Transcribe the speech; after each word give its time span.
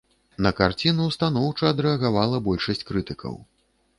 На 0.45 0.51
карціну 0.59 1.05
станоўча 1.15 1.69
адрэагавала 1.73 2.41
большасць 2.47 2.83
крытыкаў. 2.93 3.37